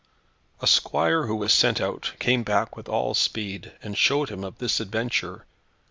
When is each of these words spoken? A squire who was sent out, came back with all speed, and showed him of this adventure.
A 0.61 0.65
squire 0.65 1.27
who 1.27 1.35
was 1.35 1.53
sent 1.53 1.79
out, 1.79 2.13
came 2.17 2.41
back 2.41 2.75
with 2.75 2.89
all 2.89 3.13
speed, 3.13 3.73
and 3.83 3.95
showed 3.95 4.29
him 4.29 4.43
of 4.43 4.57
this 4.57 4.79
adventure. 4.79 5.45